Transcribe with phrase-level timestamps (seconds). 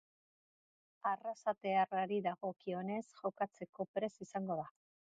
[1.09, 4.71] Arrasatearrari dagokionez, jokatzeko prest izango da.